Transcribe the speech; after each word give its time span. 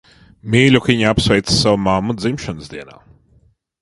Mīļukiņi 0.53 1.05
apsveic 1.11 1.53
savu 1.57 1.81
mammu 1.89 2.17
dzimšanas 2.23 2.73
dienā. 2.73 2.99